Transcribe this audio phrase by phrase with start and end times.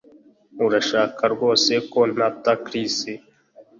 [0.67, 2.97] Urashaka rwose ko ntata Chris